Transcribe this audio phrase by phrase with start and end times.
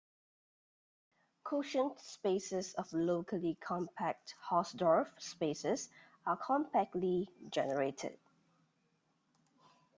[1.43, 5.89] Quotient spaces of locally compact Hausdorff spaces
[6.25, 8.17] are compactly generated.